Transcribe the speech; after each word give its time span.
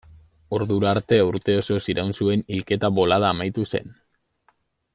Ordura 0.59 0.87
arte 0.93 1.19
urte 1.27 1.57
osoz 1.61 1.77
iraun 1.95 2.15
zuen 2.23 2.45
hilketa 2.55 2.91
bolada 3.01 3.31
amaitu 3.35 3.67
zen. 3.75 3.93